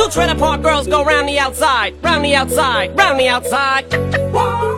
[0.00, 4.69] Two trailer park girls go round the outside, round the outside, round the outside.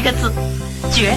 [0.00, 0.32] 一个字
[0.90, 1.14] 绝。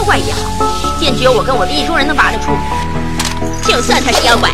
[0.00, 0.40] 妖怪也好
[0.98, 2.56] 剑只有我跟我的意中人能拔得出
[3.62, 4.50] 就算他是妖怪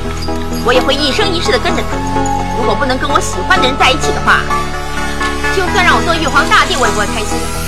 [0.65, 1.97] 我也会一生一世的跟着他。
[2.59, 4.41] 如果不能跟我喜欢的人在一起的话
[5.55, 7.66] 就算让我做玉皇大帝我也不会开心。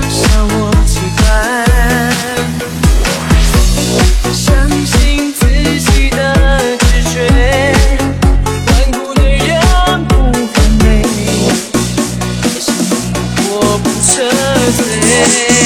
[4.85, 6.19] 信自己的
[6.79, 7.13] 直觉，
[8.67, 9.61] 顽固的人
[10.09, 10.33] 不完
[10.83, 11.05] 美，
[13.51, 13.51] 我
[13.83, 14.11] 不撤
[14.77, 15.60] 退。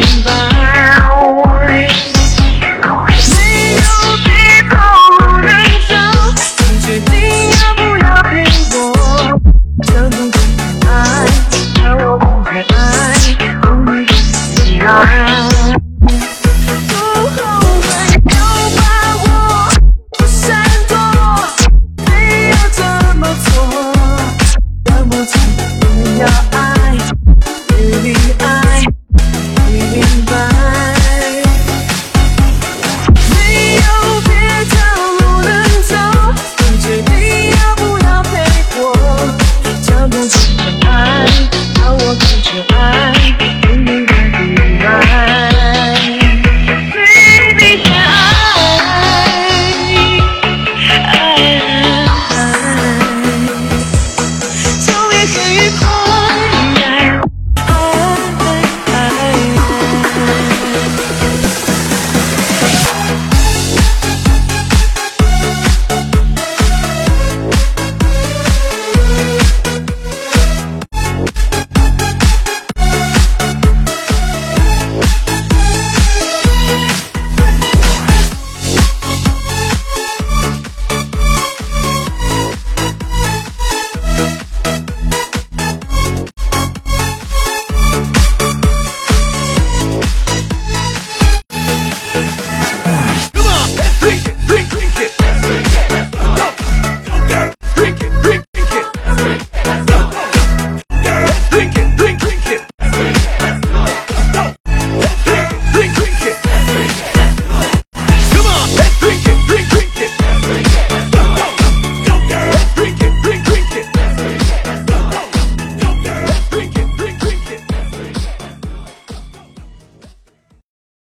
[0.00, 0.57] running by.